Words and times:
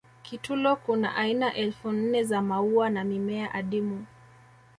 kitulo 0.23 0.75
Kuna 0.75 1.15
aina 1.15 1.53
elfu 1.53 1.91
nne 1.91 2.23
za 2.23 2.41
maua 2.41 2.89
na 2.89 3.03
mimea 3.03 3.53
adimu 3.53 4.05